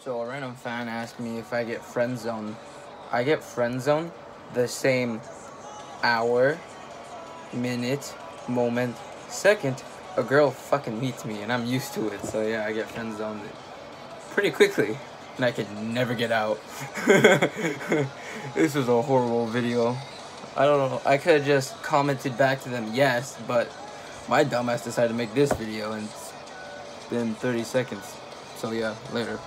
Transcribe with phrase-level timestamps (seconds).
[0.00, 2.56] So a random fan asked me if I get friend zone.
[3.10, 4.12] I get friend zone
[4.54, 5.20] the same
[6.04, 6.56] hour,
[7.52, 8.14] minute,
[8.48, 8.96] moment,
[9.28, 9.82] second
[10.16, 12.24] a girl fucking meets me and I'm used to it.
[12.24, 13.40] So yeah, I get friend zoned
[14.30, 14.98] pretty quickly
[15.36, 16.60] and I can never get out.
[18.54, 19.96] this was a horrible video.
[20.56, 21.00] I don't know.
[21.04, 23.70] I could have just commented back to them yes, but
[24.28, 28.16] my dumbass decided to make this video and it's been 30 seconds.
[28.56, 29.38] So yeah, later.